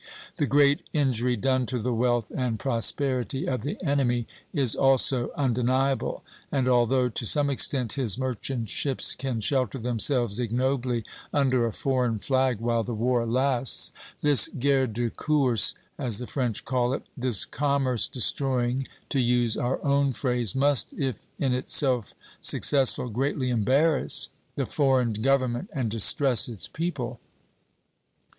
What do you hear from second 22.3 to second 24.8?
successful, greatly embarrass the